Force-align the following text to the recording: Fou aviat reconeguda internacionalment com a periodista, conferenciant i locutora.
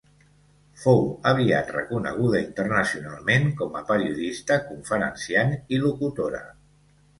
Fou 0.83 1.03
aviat 1.31 1.69
reconeguda 1.75 2.41
internacionalment 2.45 3.47
com 3.61 3.79
a 3.83 3.85
periodista, 3.93 4.59
conferenciant 4.73 5.57
i 5.77 5.83
locutora. 5.87 6.45